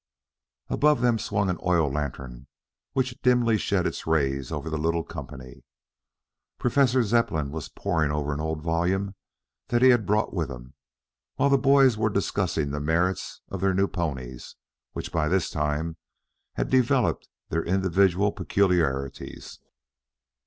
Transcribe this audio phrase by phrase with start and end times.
[0.69, 2.47] Above them swung an oil lantern
[2.93, 5.63] which dimly shed its rays over the little company.
[6.57, 9.13] Professor Zepplin was poring over an old volume
[9.67, 10.73] that he had brought with him,
[11.35, 14.55] while the boys were discussing the merits of their new ponies,
[14.93, 15.97] which by this time
[16.53, 19.59] had developed their individual peculiarities.